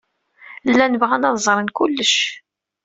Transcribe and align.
Llan 0.69 0.93
bɣan 1.01 1.27
ad 1.29 1.37
ẓren 1.45 1.69
kullec. 1.77 2.15